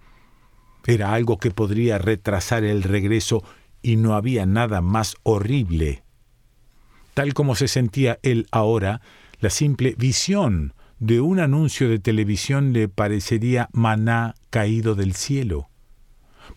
Era 0.86 1.12
algo 1.12 1.38
que 1.38 1.50
podría 1.50 1.98
retrasar 1.98 2.64
el 2.64 2.82
regreso 2.82 3.42
y 3.82 3.96
no 3.96 4.14
había 4.14 4.46
nada 4.46 4.80
más 4.80 5.16
horrible. 5.22 6.02
Tal 7.14 7.34
como 7.34 7.54
se 7.54 7.68
sentía 7.68 8.18
él 8.22 8.46
ahora, 8.50 9.00
la 9.40 9.50
simple 9.50 9.94
visión 9.98 10.74
de 10.98 11.20
un 11.20 11.40
anuncio 11.40 11.88
de 11.88 11.98
televisión 11.98 12.72
le 12.72 12.88
parecería 12.88 13.68
maná 13.72 14.34
caído 14.50 14.94
del 14.94 15.14
cielo 15.14 15.68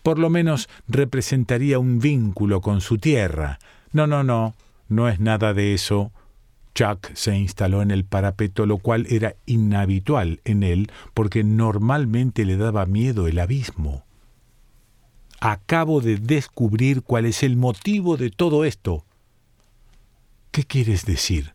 por 0.03 0.19
lo 0.19 0.29
menos 0.29 0.69
representaría 0.87 1.79
un 1.79 1.99
vínculo 1.99 2.61
con 2.61 2.81
su 2.81 2.97
tierra. 2.97 3.59
No, 3.91 4.07
no, 4.07 4.23
no, 4.23 4.53
no 4.87 5.09
es 5.09 5.19
nada 5.19 5.53
de 5.53 5.73
eso. 5.73 6.11
Chuck 6.75 7.09
se 7.13 7.35
instaló 7.35 7.81
en 7.81 7.91
el 7.91 8.05
parapeto, 8.05 8.65
lo 8.65 8.77
cual 8.77 9.07
era 9.09 9.35
inhabitual 9.45 10.39
en 10.45 10.63
él, 10.63 10.91
porque 11.13 11.43
normalmente 11.43 12.45
le 12.45 12.57
daba 12.57 12.85
miedo 12.85 13.27
el 13.27 13.39
abismo. 13.39 14.05
Acabo 15.41 16.01
de 16.01 16.17
descubrir 16.17 17.01
cuál 17.03 17.25
es 17.25 17.43
el 17.43 17.55
motivo 17.55 18.17
de 18.17 18.29
todo 18.29 18.65
esto. 18.65 19.05
¿Qué 20.51 20.63
quieres 20.63 21.05
decir? 21.05 21.53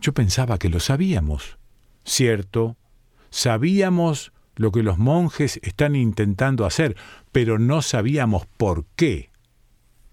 Yo 0.00 0.14
pensaba 0.14 0.58
que 0.58 0.68
lo 0.68 0.80
sabíamos. 0.80 1.58
Cierto, 2.04 2.76
sabíamos 3.30 4.32
lo 4.54 4.72
que 4.72 4.82
los 4.82 4.98
monjes 4.98 5.60
están 5.62 5.96
intentando 5.96 6.64
hacer, 6.64 6.96
pero 7.32 7.58
no 7.58 7.82
sabíamos 7.82 8.46
por 8.56 8.86
qué. 8.96 9.30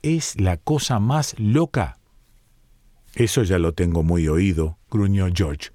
Es 0.02 0.40
la 0.40 0.58
cosa 0.58 1.00
más 1.00 1.40
loca. 1.40 1.98
Eso 3.16 3.44
ya 3.44 3.60
lo 3.60 3.74
tengo 3.74 4.04
muy 4.04 4.28
oído, 4.28 4.78
gruñó 4.90 5.28
George. 5.34 5.70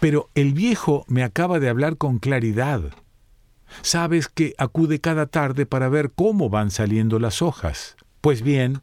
Pero 0.00 0.28
el 0.34 0.52
viejo 0.52 1.04
me 1.06 1.22
acaba 1.22 1.60
de 1.60 1.68
hablar 1.68 1.96
con 1.96 2.18
claridad. 2.18 2.82
Sabes 3.82 4.28
que 4.28 4.54
acude 4.58 5.00
cada 5.00 5.26
tarde 5.26 5.66
para 5.66 5.88
ver 5.88 6.12
cómo 6.14 6.50
van 6.50 6.70
saliendo 6.70 7.18
las 7.18 7.42
hojas. 7.42 7.96
Pues 8.20 8.42
bien, 8.42 8.80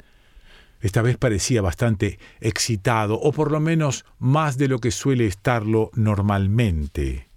esta 0.82 1.02
vez 1.02 1.18
parecía 1.18 1.62
bastante 1.62 2.20
excitado, 2.40 3.20
o 3.20 3.32
por 3.32 3.52
lo 3.52 3.60
menos 3.60 4.06
más 4.20 4.58
de 4.58 4.68
lo 4.68 4.80
que 4.80 4.92
suele 4.92 5.26
estarlo 5.26 5.92
normalmente. 5.94 7.28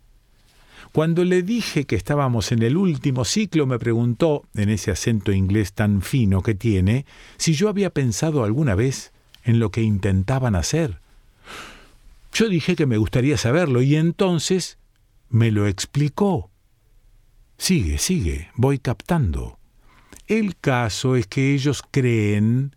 Cuando 0.92 1.24
le 1.24 1.42
dije 1.42 1.84
que 1.84 1.94
estábamos 1.94 2.50
en 2.50 2.62
el 2.62 2.76
último 2.76 3.24
ciclo, 3.24 3.66
me 3.66 3.78
preguntó, 3.78 4.44
en 4.54 4.70
ese 4.70 4.90
acento 4.90 5.30
inglés 5.32 5.72
tan 5.72 6.02
fino 6.02 6.42
que 6.42 6.54
tiene, 6.54 7.06
si 7.36 7.54
yo 7.54 7.68
había 7.68 7.90
pensado 7.90 8.44
alguna 8.44 8.74
vez 8.74 9.12
en 9.44 9.60
lo 9.60 9.70
que 9.70 9.82
intentaban 9.82 10.56
hacer. 10.56 10.98
Yo 12.32 12.48
dije 12.48 12.76
que 12.76 12.86
me 12.86 12.96
gustaría 12.96 13.36
saberlo 13.36 13.82
y 13.82 13.96
entonces 13.96 14.78
me 15.28 15.50
lo 15.50 15.66
explicó. 15.66 16.49
Sigue, 17.60 17.98
sigue, 17.98 18.48
voy 18.54 18.78
captando. 18.78 19.58
El 20.26 20.56
caso 20.56 21.14
es 21.14 21.26
que 21.26 21.52
ellos 21.52 21.84
creen 21.90 22.74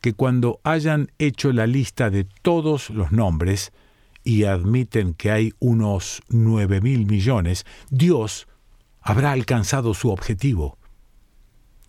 que 0.00 0.12
cuando 0.12 0.58
hayan 0.64 1.12
hecho 1.20 1.52
la 1.52 1.68
lista 1.68 2.10
de 2.10 2.24
todos 2.42 2.90
los 2.90 3.12
nombres, 3.12 3.72
y 4.24 4.42
admiten 4.42 5.14
que 5.14 5.30
hay 5.30 5.52
unos 5.60 6.20
nueve 6.28 6.80
mil 6.80 7.06
millones, 7.06 7.64
Dios 7.90 8.48
habrá 9.00 9.30
alcanzado 9.30 9.94
su 9.94 10.10
objetivo. 10.10 10.78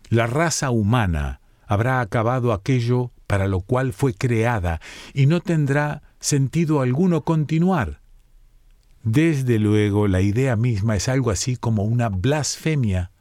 La 0.09 0.27
raza 0.27 0.69
humana 0.69 1.41
habrá 1.65 1.99
acabado 1.99 2.53
aquello 2.53 3.09
para 3.25 3.47
lo 3.47 3.61
cual 3.61 3.91
fue 3.91 4.13
creada 4.13 4.81
y 5.15 5.25
no 5.25 5.39
tendrá 5.39 6.03
sentido 6.19 6.81
alguno 6.81 7.23
continuar. 7.23 8.04
Desde 9.05 9.59
luego, 9.59 10.07
la 10.07 10.21
idea 10.21 10.55
misma 10.55 10.95
es 10.95 11.07
algo 11.09 11.29
así 11.29 11.57
como 11.57 11.83
una 11.83 12.09
blasfemia. 12.09 13.11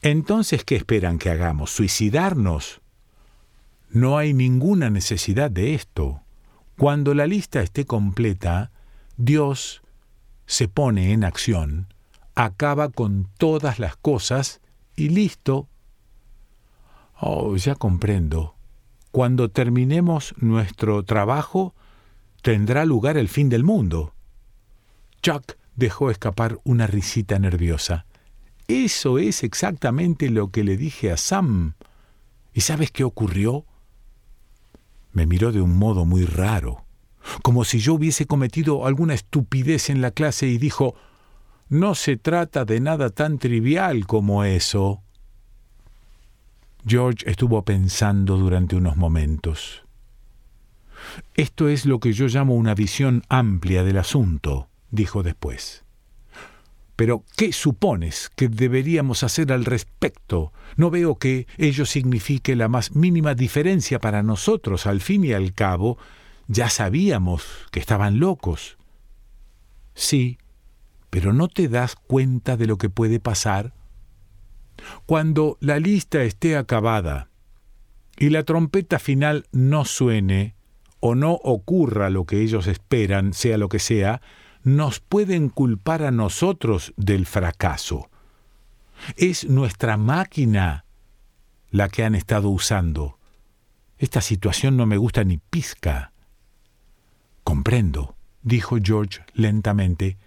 Entonces, 0.00 0.64
¿qué 0.64 0.74
esperan 0.74 1.18
que 1.18 1.28
hagamos? 1.28 1.70
¿Suicidarnos? 1.70 2.80
No 3.90 4.16
hay 4.16 4.32
ninguna 4.32 4.88
necesidad 4.88 5.50
de 5.50 5.74
esto. 5.74 6.22
Cuando 6.78 7.12
la 7.12 7.26
lista 7.26 7.60
esté 7.60 7.84
completa, 7.84 8.72
Dios 9.18 9.82
se 10.46 10.66
pone 10.66 11.12
en 11.12 11.24
acción, 11.24 11.92
acaba 12.34 12.88
con 12.88 13.28
todas 13.36 13.78
las 13.78 13.96
cosas 13.96 14.62
y 14.96 15.10
listo. 15.10 15.68
Oh, 17.20 17.54
ya 17.56 17.74
comprendo. 17.74 18.54
Cuando 19.10 19.50
terminemos 19.50 20.34
nuestro 20.38 21.02
trabajo, 21.02 21.74
tendrá 22.40 22.86
lugar 22.86 23.18
el 23.18 23.28
fin 23.28 23.50
del 23.50 23.62
mundo. 23.62 24.14
Chuck 25.22 25.54
dejó 25.76 26.10
escapar 26.10 26.58
una 26.64 26.86
risita 26.86 27.38
nerviosa. 27.38 28.06
Eso 28.66 29.18
es 29.18 29.44
exactamente 29.44 30.28
lo 30.30 30.50
que 30.50 30.64
le 30.64 30.76
dije 30.76 31.10
a 31.10 31.16
Sam. 31.16 31.74
¿Y 32.52 32.60
sabes 32.60 32.90
qué 32.90 33.04
ocurrió? 33.04 33.64
Me 35.12 35.26
miró 35.26 35.52
de 35.52 35.60
un 35.60 35.76
modo 35.76 36.04
muy 36.04 36.24
raro, 36.24 36.84
como 37.42 37.64
si 37.64 37.78
yo 37.78 37.94
hubiese 37.94 38.26
cometido 38.26 38.86
alguna 38.86 39.14
estupidez 39.14 39.90
en 39.90 40.00
la 40.00 40.10
clase 40.10 40.46
y 40.48 40.58
dijo, 40.58 40.94
No 41.68 41.94
se 41.94 42.16
trata 42.16 42.64
de 42.64 42.80
nada 42.80 43.10
tan 43.10 43.38
trivial 43.38 44.06
como 44.06 44.44
eso. 44.44 45.02
George 46.86 47.28
estuvo 47.30 47.64
pensando 47.64 48.36
durante 48.36 48.76
unos 48.76 48.96
momentos. 48.96 49.82
Esto 51.34 51.68
es 51.68 51.86
lo 51.86 52.00
que 52.00 52.12
yo 52.12 52.26
llamo 52.26 52.54
una 52.54 52.74
visión 52.74 53.22
amplia 53.28 53.84
del 53.84 53.98
asunto, 53.98 54.67
dijo 54.90 55.22
después. 55.22 55.84
Pero, 56.96 57.24
¿qué 57.36 57.52
supones 57.52 58.30
que 58.34 58.48
deberíamos 58.48 59.22
hacer 59.22 59.52
al 59.52 59.64
respecto? 59.64 60.52
No 60.76 60.90
veo 60.90 61.16
que 61.16 61.46
ello 61.56 61.86
signifique 61.86 62.56
la 62.56 62.66
más 62.66 62.96
mínima 62.96 63.34
diferencia 63.36 64.00
para 64.00 64.24
nosotros. 64.24 64.84
Al 64.86 65.00
fin 65.00 65.24
y 65.24 65.32
al 65.32 65.54
cabo, 65.54 65.96
ya 66.48 66.68
sabíamos 66.70 67.44
que 67.70 67.78
estaban 67.78 68.18
locos. 68.18 68.78
Sí, 69.94 70.38
pero 71.08 71.32
¿no 71.32 71.46
te 71.46 71.68
das 71.68 71.94
cuenta 71.94 72.56
de 72.56 72.66
lo 72.66 72.78
que 72.78 72.90
puede 72.90 73.20
pasar? 73.20 73.74
Cuando 75.06 75.56
la 75.60 75.78
lista 75.78 76.22
esté 76.24 76.56
acabada 76.56 77.30
y 78.16 78.30
la 78.30 78.42
trompeta 78.42 78.98
final 78.98 79.46
no 79.52 79.84
suene, 79.84 80.56
o 81.00 81.14
no 81.14 81.32
ocurra 81.32 82.10
lo 82.10 82.24
que 82.24 82.42
ellos 82.42 82.66
esperan, 82.66 83.32
sea 83.32 83.56
lo 83.56 83.68
que 83.68 83.78
sea, 83.78 84.20
nos 84.76 85.00
pueden 85.00 85.48
culpar 85.48 86.02
a 86.02 86.10
nosotros 86.10 86.92
del 86.96 87.26
fracaso. 87.26 88.10
Es 89.16 89.48
nuestra 89.48 89.96
máquina 89.96 90.84
la 91.70 91.88
que 91.88 92.04
han 92.04 92.14
estado 92.14 92.50
usando. 92.50 93.18
Esta 93.98 94.20
situación 94.20 94.76
no 94.76 94.86
me 94.86 94.96
gusta 94.96 95.24
ni 95.24 95.38
pizca. 95.38 96.12
Comprendo, 97.44 98.16
dijo 98.42 98.76
George 98.82 99.20
lentamente. 99.32 100.18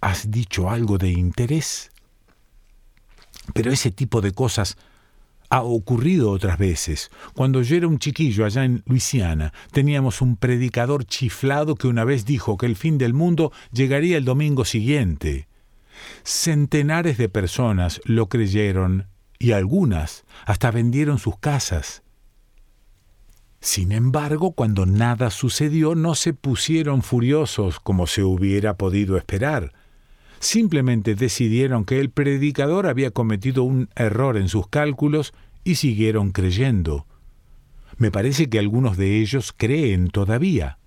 ¿Has 0.00 0.30
dicho 0.30 0.70
algo 0.70 0.96
de 0.98 1.10
interés? 1.10 1.90
Pero 3.52 3.72
ese 3.72 3.90
tipo 3.90 4.20
de 4.20 4.32
cosas 4.32 4.76
ha 5.50 5.62
ocurrido 5.62 6.30
otras 6.30 6.58
veces. 6.58 7.10
Cuando 7.34 7.60
yo 7.62 7.76
era 7.76 7.88
un 7.88 7.98
chiquillo 7.98 8.44
allá 8.44 8.64
en 8.64 8.82
Luisiana, 8.86 9.52
teníamos 9.72 10.22
un 10.22 10.36
predicador 10.36 11.04
chiflado 11.04 11.74
que 11.74 11.88
una 11.88 12.04
vez 12.04 12.24
dijo 12.24 12.56
que 12.56 12.66
el 12.66 12.76
fin 12.76 12.98
del 12.98 13.14
mundo 13.14 13.52
llegaría 13.72 14.16
el 14.16 14.24
domingo 14.24 14.64
siguiente. 14.64 15.48
Centenares 16.22 17.18
de 17.18 17.28
personas 17.28 18.00
lo 18.04 18.28
creyeron 18.28 19.08
y 19.38 19.52
algunas 19.52 20.24
hasta 20.46 20.70
vendieron 20.70 21.18
sus 21.18 21.36
casas. 21.38 22.02
Sin 23.60 23.92
embargo, 23.92 24.52
cuando 24.52 24.86
nada 24.86 25.30
sucedió, 25.30 25.94
no 25.94 26.14
se 26.14 26.32
pusieron 26.32 27.02
furiosos 27.02 27.80
como 27.80 28.06
se 28.06 28.22
hubiera 28.22 28.76
podido 28.78 29.18
esperar. 29.18 29.72
Simplemente 30.40 31.14
decidieron 31.14 31.84
que 31.84 32.00
el 32.00 32.10
predicador 32.10 32.86
había 32.86 33.10
cometido 33.10 33.62
un 33.62 33.90
error 33.94 34.38
en 34.38 34.48
sus 34.48 34.66
cálculos 34.66 35.34
y 35.64 35.74
siguieron 35.74 36.32
creyendo. 36.32 37.06
Me 37.98 38.10
parece 38.10 38.48
que 38.48 38.58
algunos 38.58 38.96
de 38.96 39.20
ellos 39.20 39.54
creen 39.54 40.08
todavía. 40.08 40.78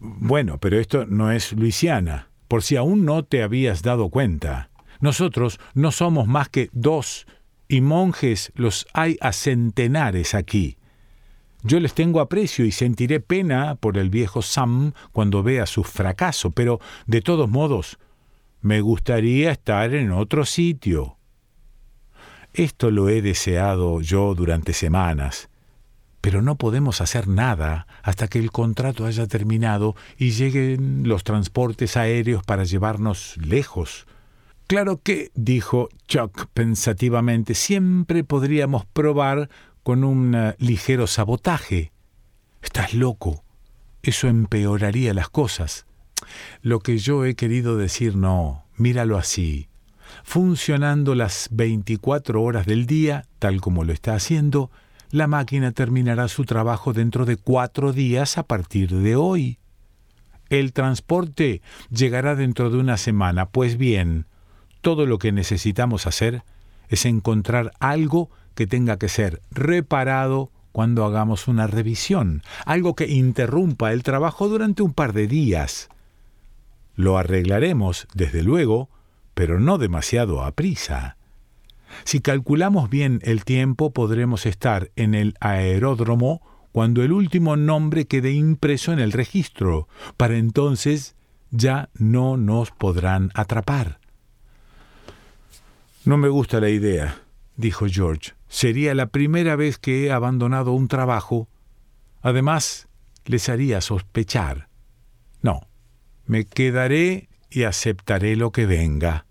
Bueno, 0.00 0.58
pero 0.58 0.80
esto 0.80 1.06
no 1.06 1.30
es 1.30 1.52
Luisiana, 1.52 2.28
por 2.48 2.64
si 2.64 2.74
aún 2.74 3.04
no 3.04 3.24
te 3.24 3.44
habías 3.44 3.82
dado 3.82 4.08
cuenta. 4.08 4.68
Nosotros 5.00 5.60
no 5.74 5.92
somos 5.92 6.26
más 6.26 6.48
que 6.48 6.70
dos, 6.72 7.28
y 7.68 7.80
monjes 7.82 8.52
los 8.56 8.86
hay 8.92 9.16
a 9.20 9.32
centenares 9.32 10.34
aquí. 10.34 10.76
Yo 11.62 11.78
les 11.78 11.94
tengo 11.94 12.20
aprecio 12.20 12.64
y 12.64 12.72
sentiré 12.72 13.20
pena 13.20 13.76
por 13.76 13.96
el 13.96 14.10
viejo 14.10 14.42
Sam 14.42 14.92
cuando 15.12 15.44
vea 15.44 15.66
su 15.66 15.84
fracaso, 15.84 16.50
pero 16.50 16.80
de 17.06 17.22
todos 17.22 17.48
modos, 17.48 17.98
me 18.64 18.80
gustaría 18.80 19.50
estar 19.50 19.92
en 19.92 20.10
otro 20.10 20.46
sitio. 20.46 21.18
Esto 22.54 22.90
lo 22.90 23.10
he 23.10 23.20
deseado 23.20 24.00
yo 24.00 24.34
durante 24.34 24.72
semanas, 24.72 25.50
pero 26.22 26.40
no 26.40 26.56
podemos 26.56 27.02
hacer 27.02 27.28
nada 27.28 27.86
hasta 28.02 28.26
que 28.26 28.38
el 28.38 28.50
contrato 28.50 29.04
haya 29.04 29.26
terminado 29.26 29.96
y 30.16 30.30
lleguen 30.30 31.02
los 31.06 31.24
transportes 31.24 31.98
aéreos 31.98 32.42
para 32.42 32.64
llevarnos 32.64 33.36
lejos. 33.36 34.06
Claro 34.66 34.98
que, 35.02 35.30
dijo 35.34 35.90
Chuck 36.08 36.46
pensativamente, 36.54 37.52
siempre 37.52 38.24
podríamos 38.24 38.86
probar 38.86 39.50
con 39.82 40.04
un 40.04 40.34
eh, 40.34 40.54
ligero 40.58 41.06
sabotaje. 41.06 41.92
Estás 42.62 42.94
loco. 42.94 43.44
Eso 44.02 44.26
empeoraría 44.28 45.12
las 45.12 45.28
cosas. 45.28 45.84
Lo 46.62 46.80
que 46.80 46.98
yo 46.98 47.24
he 47.24 47.34
querido 47.34 47.76
decir 47.76 48.16
no, 48.16 48.64
míralo 48.76 49.16
así. 49.16 49.68
Funcionando 50.22 51.14
las 51.14 51.48
24 51.50 52.42
horas 52.42 52.66
del 52.66 52.86
día, 52.86 53.26
tal 53.38 53.60
como 53.60 53.84
lo 53.84 53.92
está 53.92 54.14
haciendo, 54.14 54.70
la 55.10 55.26
máquina 55.26 55.72
terminará 55.72 56.28
su 56.28 56.44
trabajo 56.44 56.92
dentro 56.92 57.24
de 57.24 57.36
cuatro 57.36 57.92
días 57.92 58.38
a 58.38 58.44
partir 58.44 58.90
de 58.90 59.16
hoy. 59.16 59.58
El 60.50 60.72
transporte 60.72 61.62
llegará 61.90 62.34
dentro 62.34 62.70
de 62.70 62.78
una 62.78 62.96
semana. 62.96 63.46
Pues 63.46 63.76
bien, 63.76 64.26
todo 64.80 65.06
lo 65.06 65.18
que 65.18 65.32
necesitamos 65.32 66.06
hacer 66.06 66.42
es 66.88 67.06
encontrar 67.06 67.72
algo 67.80 68.30
que 68.54 68.66
tenga 68.66 68.98
que 68.98 69.08
ser 69.08 69.40
reparado 69.50 70.50
cuando 70.72 71.04
hagamos 71.04 71.46
una 71.46 71.66
revisión, 71.66 72.42
algo 72.66 72.94
que 72.94 73.06
interrumpa 73.06 73.92
el 73.92 74.02
trabajo 74.02 74.48
durante 74.48 74.82
un 74.82 74.92
par 74.92 75.12
de 75.12 75.28
días. 75.28 75.88
Lo 76.94 77.18
arreglaremos, 77.18 78.06
desde 78.14 78.42
luego, 78.42 78.88
pero 79.34 79.58
no 79.60 79.78
demasiado 79.78 80.42
a 80.42 80.52
prisa. 80.52 81.16
Si 82.04 82.20
calculamos 82.20 82.90
bien 82.90 83.20
el 83.22 83.44
tiempo, 83.44 83.92
podremos 83.92 84.46
estar 84.46 84.90
en 84.96 85.14
el 85.14 85.34
aeródromo 85.40 86.42
cuando 86.72 87.02
el 87.02 87.12
último 87.12 87.56
nombre 87.56 88.06
quede 88.06 88.32
impreso 88.32 88.92
en 88.92 88.98
el 88.98 89.12
registro. 89.12 89.86
Para 90.16 90.36
entonces 90.36 91.14
ya 91.50 91.88
no 91.94 92.36
nos 92.36 92.72
podrán 92.72 93.30
atrapar. 93.34 94.00
No 96.04 96.16
me 96.16 96.28
gusta 96.28 96.60
la 96.60 96.68
idea, 96.68 97.22
dijo 97.56 97.86
George. 97.88 98.32
Sería 98.48 98.94
la 98.94 99.06
primera 99.06 99.56
vez 99.56 99.78
que 99.78 100.04
he 100.06 100.12
abandonado 100.12 100.72
un 100.72 100.88
trabajo. 100.88 101.48
Además, 102.22 102.88
les 103.24 103.48
haría 103.48 103.80
sospechar. 103.80 104.68
No, 105.42 105.68
me 106.26 106.44
quedaré 106.44 107.28
y 107.50 107.64
aceptaré 107.64 108.36
lo 108.36 108.50
que 108.50 108.66
venga. 108.66 109.26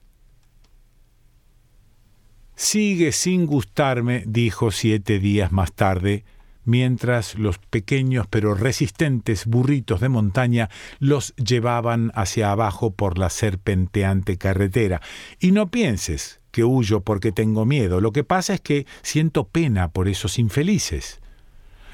Sigue 2.56 3.12
sin 3.12 3.46
gustarme, 3.46 4.24
dijo 4.26 4.72
siete 4.72 5.20
días 5.20 5.52
más 5.52 5.74
tarde, 5.74 6.24
mientras 6.66 7.36
los 7.36 7.58
pequeños 7.58 8.28
pero 8.30 8.54
resistentes 8.54 9.46
burritos 9.46 10.00
de 10.00 10.10
montaña 10.10 10.70
los 11.00 11.36
llevaban 11.36 12.12
hacia 12.16 12.52
abajo 12.52 12.92
por 12.92 13.18
la 13.18 13.30
serpenteante 13.30 14.38
carretera. 14.38 15.02
Y 15.40 15.52
no 15.52 15.70
pienses 15.72 16.40
que 16.52 16.64
huyo 16.64 17.02
porque 17.02 17.32
tengo 17.32 17.66
miedo, 17.66 18.00
lo 18.00 18.12
que 18.12 18.24
pasa 18.24 18.54
es 18.54 18.62
que 18.62 18.86
siento 19.02 19.48
pena 19.48 19.92
por 19.92 20.08
esos 20.08 20.38
infelices. 20.38 21.20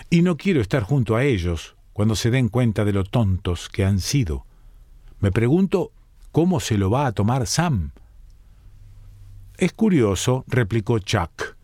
Y 0.09 0.21
no 0.21 0.37
quiero 0.37 0.59
estar 0.59 0.83
junto 0.83 1.15
a 1.15 1.23
ellos 1.23 1.75
cuando 1.93 2.15
se 2.15 2.31
den 2.31 2.49
cuenta 2.49 2.83
de 2.85 2.93
lo 2.93 3.03
tontos 3.03 3.69
que 3.69 3.85
han 3.85 3.99
sido. 3.99 4.45
Me 5.19 5.31
pregunto 5.31 5.91
cómo 6.31 6.59
se 6.59 6.77
lo 6.77 6.89
va 6.89 7.07
a 7.07 7.11
tomar 7.11 7.45
Sam. 7.47 7.91
Es 9.57 9.73
curioso, 9.73 10.45
replicó 10.47 10.99
Chuck, 10.99 11.55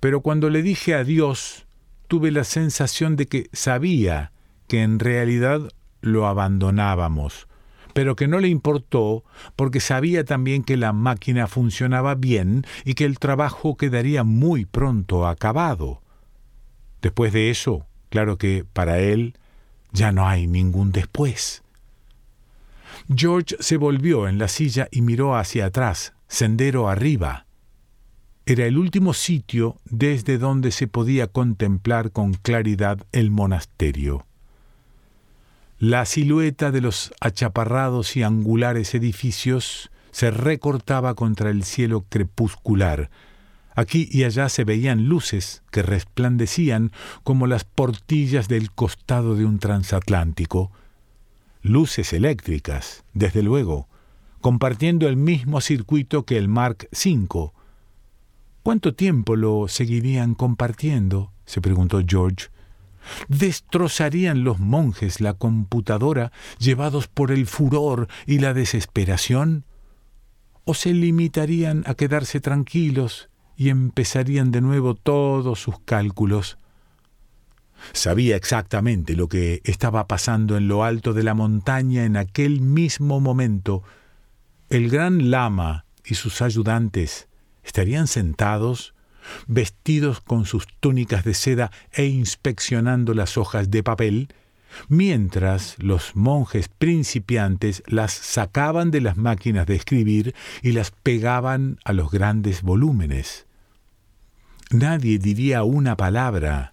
pero 0.00 0.20
cuando 0.20 0.50
le 0.50 0.62
dije 0.62 0.94
adiós, 0.94 1.66
tuve 2.08 2.30
la 2.30 2.44
sensación 2.44 3.16
de 3.16 3.26
que 3.26 3.48
sabía 3.52 4.32
que 4.68 4.82
en 4.82 4.98
realidad 4.98 5.62
lo 6.02 6.26
abandonábamos, 6.26 7.46
pero 7.94 8.16
que 8.16 8.28
no 8.28 8.38
le 8.38 8.48
importó 8.48 9.24
porque 9.56 9.80
sabía 9.80 10.24
también 10.24 10.62
que 10.62 10.76
la 10.76 10.92
máquina 10.92 11.46
funcionaba 11.46 12.14
bien 12.14 12.66
y 12.84 12.94
que 12.94 13.06
el 13.06 13.18
trabajo 13.18 13.76
quedaría 13.78 14.24
muy 14.24 14.66
pronto 14.66 15.26
acabado. 15.26 16.02
Después 17.00 17.32
de 17.32 17.48
eso, 17.48 17.86
claro 18.10 18.36
que 18.36 18.66
para 18.70 18.98
él 18.98 19.38
ya 19.92 20.12
no 20.12 20.28
hay 20.28 20.46
ningún 20.46 20.92
después. 20.92 21.61
George 23.14 23.56
se 23.60 23.76
volvió 23.76 24.28
en 24.28 24.38
la 24.38 24.48
silla 24.48 24.88
y 24.90 25.02
miró 25.02 25.36
hacia 25.36 25.66
atrás, 25.66 26.12
sendero 26.28 26.88
arriba. 26.88 27.46
Era 28.46 28.66
el 28.66 28.78
último 28.78 29.14
sitio 29.14 29.76
desde 29.84 30.38
donde 30.38 30.72
se 30.72 30.88
podía 30.88 31.26
contemplar 31.26 32.10
con 32.10 32.34
claridad 32.34 32.98
el 33.12 33.30
monasterio. 33.30 34.26
La 35.78 36.04
silueta 36.06 36.70
de 36.70 36.80
los 36.80 37.12
achaparrados 37.20 38.16
y 38.16 38.22
angulares 38.22 38.94
edificios 38.94 39.90
se 40.12 40.30
recortaba 40.30 41.14
contra 41.14 41.50
el 41.50 41.64
cielo 41.64 42.04
crepuscular. 42.08 43.10
Aquí 43.74 44.08
y 44.10 44.24
allá 44.24 44.48
se 44.48 44.64
veían 44.64 45.08
luces 45.08 45.62
que 45.70 45.82
resplandecían 45.82 46.92
como 47.24 47.46
las 47.46 47.64
portillas 47.64 48.48
del 48.48 48.70
costado 48.70 49.34
de 49.34 49.44
un 49.44 49.58
transatlántico. 49.58 50.70
Luces 51.62 52.12
eléctricas, 52.12 53.04
desde 53.14 53.40
luego, 53.40 53.88
compartiendo 54.40 55.08
el 55.08 55.16
mismo 55.16 55.60
circuito 55.60 56.24
que 56.24 56.36
el 56.36 56.48
Mark 56.48 56.88
V. 56.90 57.52
¿Cuánto 58.64 58.94
tiempo 58.94 59.36
lo 59.36 59.68
seguirían 59.68 60.34
compartiendo? 60.34 61.32
se 61.46 61.60
preguntó 61.60 62.00
George. 62.04 62.48
¿Destrozarían 63.28 64.42
los 64.42 64.58
monjes 64.58 65.20
la 65.20 65.34
computadora 65.34 66.32
llevados 66.58 67.06
por 67.06 67.30
el 67.30 67.46
furor 67.46 68.08
y 68.26 68.40
la 68.40 68.54
desesperación? 68.54 69.64
¿O 70.64 70.74
se 70.74 70.92
limitarían 70.92 71.84
a 71.86 71.94
quedarse 71.94 72.40
tranquilos 72.40 73.30
y 73.56 73.68
empezarían 73.68 74.50
de 74.50 74.62
nuevo 74.62 74.96
todos 74.96 75.60
sus 75.60 75.78
cálculos? 75.78 76.58
Sabía 77.92 78.36
exactamente 78.36 79.14
lo 79.14 79.28
que 79.28 79.60
estaba 79.64 80.06
pasando 80.06 80.56
en 80.56 80.68
lo 80.68 80.84
alto 80.84 81.12
de 81.12 81.22
la 81.22 81.34
montaña 81.34 82.04
en 82.04 82.16
aquel 82.16 82.60
mismo 82.60 83.20
momento 83.20 83.82
el 84.72 84.88
gran 84.88 85.30
lama 85.30 85.84
y 86.04 86.14
sus 86.14 86.40
ayudantes 86.40 87.28
estarían 87.62 88.06
sentados 88.06 88.94
vestidos 89.46 90.20
con 90.20 90.46
sus 90.46 90.66
túnicas 90.80 91.24
de 91.24 91.34
seda 91.34 91.70
e 91.92 92.06
inspeccionando 92.06 93.14
las 93.14 93.36
hojas 93.36 93.70
de 93.70 93.82
papel, 93.82 94.28
mientras 94.88 95.76
los 95.78 96.16
monjes 96.16 96.68
principiantes 96.68 97.82
las 97.86 98.12
sacaban 98.12 98.90
de 98.90 99.02
las 99.02 99.16
máquinas 99.16 99.66
de 99.66 99.76
escribir 99.76 100.34
y 100.62 100.72
las 100.72 100.90
pegaban 100.90 101.78
a 101.84 101.92
los 101.92 102.10
grandes 102.10 102.62
volúmenes. 102.62 103.46
Nadie 104.70 105.18
diría 105.18 105.64
una 105.64 105.96
palabra. 105.96 106.72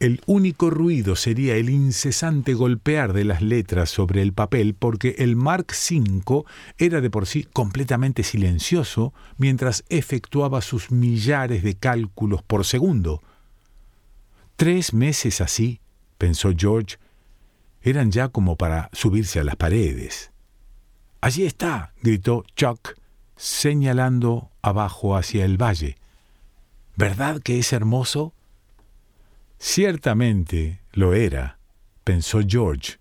El 0.00 0.22
único 0.24 0.70
ruido 0.70 1.14
sería 1.14 1.56
el 1.56 1.68
incesante 1.68 2.54
golpear 2.54 3.12
de 3.12 3.24
las 3.24 3.42
letras 3.42 3.90
sobre 3.90 4.22
el 4.22 4.32
papel 4.32 4.72
porque 4.72 5.14
el 5.18 5.36
Mark 5.36 5.66
V 5.72 6.44
era 6.78 7.02
de 7.02 7.10
por 7.10 7.26
sí 7.26 7.44
completamente 7.44 8.22
silencioso 8.22 9.12
mientras 9.36 9.84
efectuaba 9.90 10.62
sus 10.62 10.90
millares 10.90 11.62
de 11.62 11.74
cálculos 11.74 12.42
por 12.42 12.64
segundo. 12.64 13.22
Tres 14.56 14.94
meses 14.94 15.42
así, 15.42 15.80
pensó 16.16 16.52
George, 16.56 16.96
eran 17.82 18.10
ya 18.10 18.28
como 18.28 18.56
para 18.56 18.88
subirse 18.94 19.38
a 19.38 19.44
las 19.44 19.56
paredes. 19.56 20.30
Allí 21.20 21.44
está, 21.44 21.92
gritó 22.00 22.44
Chuck, 22.56 22.94
señalando 23.36 24.50
abajo 24.62 25.14
hacia 25.14 25.44
el 25.44 25.60
valle. 25.60 25.98
¿Verdad 26.96 27.42
que 27.42 27.58
es 27.58 27.74
hermoso? 27.74 28.32
Ciertamente 29.62 30.80
lo 30.90 31.12
era, 31.12 31.58
pensó 32.02 32.40
George. 32.44 32.96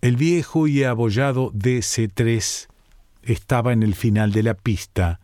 El 0.00 0.16
viejo 0.16 0.66
y 0.66 0.82
abollado 0.82 1.52
DC-3 1.52 2.66
estaba 3.22 3.72
en 3.72 3.84
el 3.84 3.94
final 3.94 4.32
de 4.32 4.42
la 4.42 4.54
pista 4.54 5.20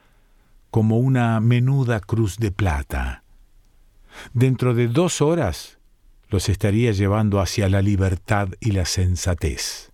como 0.70 0.98
una 0.98 1.40
menuda 1.40 1.98
cruz 1.98 2.38
de 2.38 2.52
plata. 2.52 3.24
Dentro 4.32 4.74
de 4.74 4.86
dos 4.86 5.20
horas 5.20 5.78
los 6.28 6.48
estaría 6.48 6.92
llevando 6.92 7.40
hacia 7.40 7.68
la 7.68 7.82
libertad 7.82 8.50
y 8.60 8.70
la 8.70 8.86
sensatez. 8.86 9.90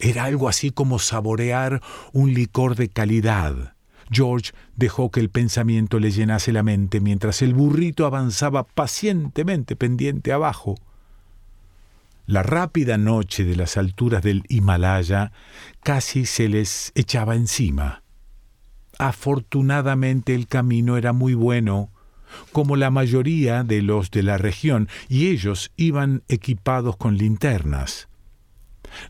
Era 0.00 0.24
algo 0.24 0.48
así 0.48 0.72
como 0.72 0.98
saborear 0.98 1.80
un 2.12 2.34
licor 2.34 2.74
de 2.74 2.88
calidad. 2.88 3.75
George 4.10 4.52
dejó 4.76 5.10
que 5.10 5.20
el 5.20 5.30
pensamiento 5.30 5.98
le 5.98 6.10
llenase 6.10 6.52
la 6.52 6.62
mente 6.62 7.00
mientras 7.00 7.42
el 7.42 7.54
burrito 7.54 8.06
avanzaba 8.06 8.64
pacientemente 8.64 9.76
pendiente 9.76 10.32
abajo. 10.32 10.76
La 12.26 12.42
rápida 12.42 12.98
noche 12.98 13.44
de 13.44 13.56
las 13.56 13.76
alturas 13.76 14.22
del 14.22 14.42
Himalaya 14.48 15.32
casi 15.82 16.26
se 16.26 16.48
les 16.48 16.92
echaba 16.94 17.36
encima. 17.36 18.02
Afortunadamente 18.98 20.34
el 20.34 20.48
camino 20.48 20.96
era 20.96 21.12
muy 21.12 21.34
bueno 21.34 21.90
como 22.52 22.76
la 22.76 22.90
mayoría 22.90 23.64
de 23.64 23.82
los 23.82 24.10
de 24.10 24.22
la 24.22 24.38
región, 24.38 24.88
y 25.08 25.28
ellos 25.28 25.72
iban 25.76 26.22
equipados 26.28 26.96
con 26.96 27.16
linternas. 27.16 28.08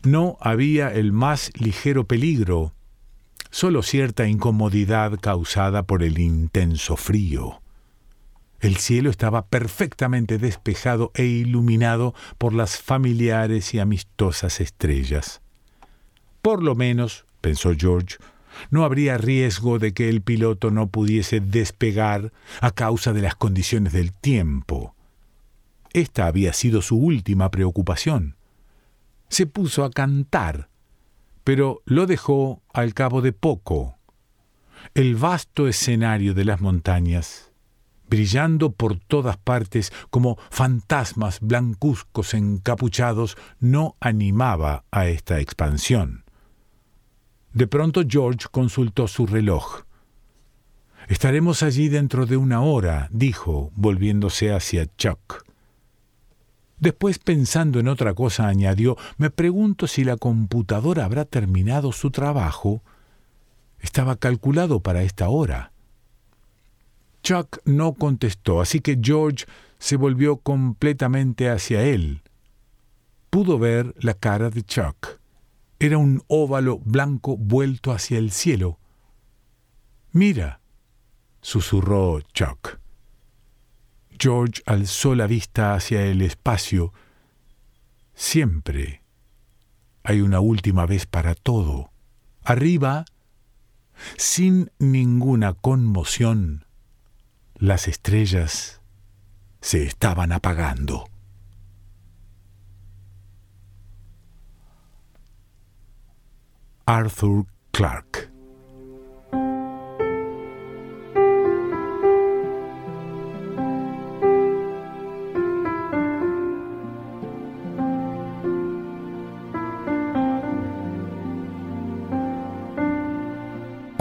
No 0.03 0.37
había 0.39 0.93
el 0.93 1.11
más 1.11 1.51
ligero 1.59 2.05
peligro, 2.05 2.73
solo 3.49 3.83
cierta 3.83 4.27
incomodidad 4.27 5.19
causada 5.19 5.83
por 5.83 6.03
el 6.03 6.19
intenso 6.19 6.95
frío. 6.95 7.61
El 8.59 8.77
cielo 8.77 9.09
estaba 9.09 9.45
perfectamente 9.45 10.37
despejado 10.39 11.11
e 11.13 11.25
iluminado 11.25 12.15
por 12.37 12.53
las 12.53 12.77
familiares 12.81 13.73
y 13.73 13.79
amistosas 13.79 14.59
estrellas. 14.59 15.41
Por 16.41 16.63
lo 16.63 16.73
menos, 16.75 17.25
pensó 17.41 17.73
George, 17.77 18.17
no 18.71 18.83
habría 18.83 19.17
riesgo 19.17 19.77
de 19.77 19.93
que 19.93 20.09
el 20.09 20.21
piloto 20.21 20.71
no 20.71 20.87
pudiese 20.87 21.39
despegar 21.39 22.33
a 22.61 22.71
causa 22.71 23.13
de 23.13 23.21
las 23.21 23.35
condiciones 23.35 23.93
del 23.93 24.11
tiempo. 24.11 24.95
Esta 25.93 26.27
había 26.27 26.53
sido 26.53 26.81
su 26.81 26.97
última 26.97 27.51
preocupación. 27.51 28.35
Se 29.29 29.45
puso 29.45 29.83
a 29.83 29.91
cantar, 29.91 30.69
pero 31.47 31.81
lo 31.85 32.07
dejó 32.07 32.61
al 32.73 32.93
cabo 32.93 33.21
de 33.21 33.31
poco. 33.31 33.97
El 34.93 35.15
vasto 35.15 35.69
escenario 35.69 36.33
de 36.33 36.43
las 36.43 36.59
montañas, 36.59 37.53
brillando 38.09 38.73
por 38.73 38.99
todas 38.99 39.37
partes 39.37 39.93
como 40.09 40.37
fantasmas 40.49 41.39
blancuzcos 41.39 42.33
encapuchados, 42.33 43.37
no 43.61 43.95
animaba 44.01 44.83
a 44.91 45.07
esta 45.07 45.39
expansión. 45.39 46.25
De 47.53 47.65
pronto 47.65 48.01
George 48.05 48.47
consultó 48.51 49.07
su 49.07 49.25
reloj. 49.25 49.83
Estaremos 51.07 51.63
allí 51.63 51.87
dentro 51.87 52.25
de 52.25 52.35
una 52.35 52.59
hora, 52.59 53.07
dijo, 53.09 53.71
volviéndose 53.73 54.51
hacia 54.51 54.85
Chuck. 54.97 55.46
Después, 56.79 57.17
pensando 57.17 57.79
en 57.79 57.87
otra 57.87 58.13
cosa, 58.13 58.47
añadió, 58.47 58.97
me 59.17 59.29
pregunto 59.29 59.87
si 59.87 60.03
la 60.03 60.17
computadora 60.17 61.05
habrá 61.05 61.25
terminado 61.25 61.91
su 61.91 62.11
trabajo. 62.11 62.83
Estaba 63.79 64.15
calculado 64.15 64.79
para 64.81 65.01
esta 65.01 65.29
hora. 65.29 65.71
Chuck 67.23 67.57
no 67.65 67.93
contestó, 67.93 68.61
así 68.61 68.79
que 68.79 68.99
George 69.01 69.45
se 69.79 69.97
volvió 69.97 70.37
completamente 70.37 71.49
hacia 71.49 71.83
él. 71.83 72.21
Pudo 73.29 73.59
ver 73.59 73.93
la 73.99 74.13
cara 74.13 74.49
de 74.49 74.63
Chuck. 74.63 75.19
Era 75.79 75.97
un 75.97 76.23
óvalo 76.27 76.79
blanco 76.79 77.37
vuelto 77.37 77.91
hacia 77.91 78.17
el 78.17 78.31
cielo. 78.31 78.79
Mira, 80.11 80.61
susurró 81.41 82.21
Chuck. 82.33 82.79
George 84.19 84.61
alzó 84.65 85.15
la 85.15 85.27
vista 85.27 85.73
hacia 85.73 86.03
el 86.03 86.21
espacio. 86.21 86.93
Siempre 88.13 89.03
hay 90.03 90.21
una 90.21 90.39
última 90.39 90.85
vez 90.85 91.05
para 91.05 91.35
todo. 91.35 91.91
Arriba, 92.43 93.05
sin 94.15 94.71
ninguna 94.79 95.53
conmoción, 95.53 96.65
las 97.55 97.87
estrellas 97.87 98.81
se 99.61 99.83
estaban 99.83 100.31
apagando. 100.31 101.09
Arthur 106.85 107.45
Clarke. 107.71 108.06